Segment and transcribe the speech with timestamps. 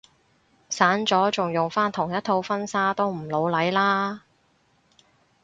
[0.67, 4.23] 散咗仲用返同一套婚紗都唔老嚟啦